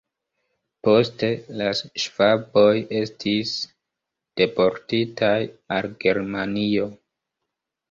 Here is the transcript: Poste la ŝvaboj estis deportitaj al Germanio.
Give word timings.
Poste 0.85 1.27
la 1.59 1.67
ŝvaboj 2.03 2.71
estis 3.01 3.53
deportitaj 4.43 5.37
al 5.79 5.93
Germanio. 6.07 6.91